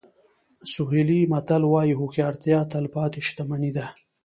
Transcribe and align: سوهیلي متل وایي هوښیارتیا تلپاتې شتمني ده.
سوهیلي 0.73 1.21
متل 1.31 1.63
وایي 1.67 1.93
هوښیارتیا 1.99 2.59
تلپاتې 2.73 3.21
شتمني 3.27 3.71
ده. 3.77 3.85